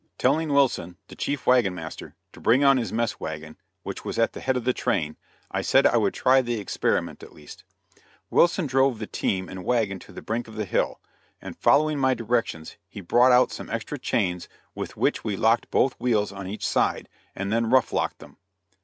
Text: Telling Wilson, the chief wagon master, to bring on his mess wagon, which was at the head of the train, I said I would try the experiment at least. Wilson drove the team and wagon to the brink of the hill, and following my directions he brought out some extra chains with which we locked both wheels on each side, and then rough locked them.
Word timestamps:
Telling 0.17 0.51
Wilson, 0.51 0.97
the 1.09 1.15
chief 1.15 1.45
wagon 1.45 1.75
master, 1.75 2.15
to 2.33 2.39
bring 2.41 2.63
on 2.63 2.77
his 2.77 2.91
mess 2.91 3.19
wagon, 3.19 3.55
which 3.83 4.03
was 4.03 4.17
at 4.17 4.33
the 4.33 4.39
head 4.39 4.57
of 4.57 4.63
the 4.63 4.73
train, 4.73 5.15
I 5.51 5.61
said 5.61 5.85
I 5.85 5.97
would 5.97 6.15
try 6.15 6.41
the 6.41 6.55
experiment 6.59 7.21
at 7.21 7.33
least. 7.35 7.63
Wilson 8.31 8.65
drove 8.65 8.97
the 8.97 9.05
team 9.05 9.47
and 9.47 9.63
wagon 9.63 9.99
to 9.99 10.11
the 10.11 10.23
brink 10.23 10.47
of 10.47 10.55
the 10.55 10.65
hill, 10.65 10.99
and 11.39 11.55
following 11.55 11.99
my 11.99 12.15
directions 12.15 12.77
he 12.89 12.99
brought 12.99 13.31
out 13.31 13.51
some 13.51 13.69
extra 13.69 13.99
chains 13.99 14.49
with 14.73 14.97
which 14.97 15.23
we 15.23 15.35
locked 15.35 15.69
both 15.69 15.99
wheels 15.99 16.31
on 16.31 16.47
each 16.47 16.65
side, 16.67 17.07
and 17.35 17.53
then 17.53 17.69
rough 17.69 17.93
locked 17.93 18.17
them. 18.17 18.37